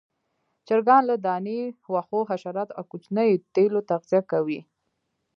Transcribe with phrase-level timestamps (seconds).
[0.67, 1.59] چرګان له دانې،
[1.91, 4.59] واښو، حشراتو او کوچنيو تیلو تغذیه کوي.